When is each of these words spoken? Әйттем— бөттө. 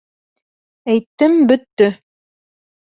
Әйттем— 0.95 1.39
бөттө. 1.55 1.93